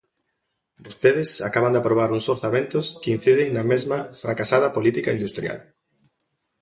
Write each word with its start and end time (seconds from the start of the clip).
Vostedes 0.85 1.29
acaban 1.47 1.73
de 1.73 1.79
aprobar 1.81 2.09
uns 2.17 2.25
orzamentos 2.35 2.85
que 3.01 3.13
inciden 3.17 3.49
na 3.53 3.63
mesma 3.71 3.97
fracasada 4.23 4.73
política 4.77 5.13
industrial. 5.17 5.59